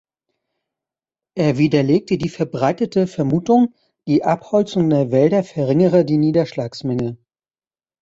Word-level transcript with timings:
Er 1.37 1.59
widerlegte 1.59 2.17
die 2.17 2.29
verbreitete 2.29 3.05
Vermutung, 3.05 3.75
die 4.07 4.23
Abholzung 4.23 4.89
der 4.89 5.11
Wälder 5.11 5.43
verringere 5.43 6.05
die 6.05 6.17
Niederschlagsmenge. 6.17 7.19